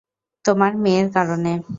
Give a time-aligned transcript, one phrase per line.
[0.45, 1.51] তোমার মেয়ের কারণে।